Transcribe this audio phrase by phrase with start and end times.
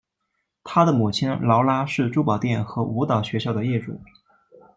[0.63, 4.01] 她的母亲劳拉是珠宝店和舞蹈学校的业主。